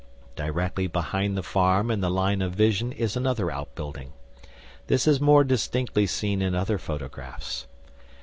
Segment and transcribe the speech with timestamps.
[0.35, 4.13] Directly behind the farm in the line of vision is another outbuilding.
[4.87, 7.67] This is more distinctly seen in other photographs.